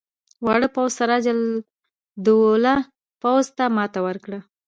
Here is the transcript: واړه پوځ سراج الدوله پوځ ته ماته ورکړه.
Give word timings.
واړه 0.45 0.67
پوځ 0.75 0.89
سراج 0.97 1.25
الدوله 1.35 2.75
پوځ 3.21 3.45
ته 3.57 3.65
ماته 3.77 3.99
ورکړه. 4.07 4.39